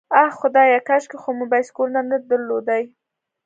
[0.21, 2.83] آه خدایه، کاشکې خو مو بایسکلونه درلودای.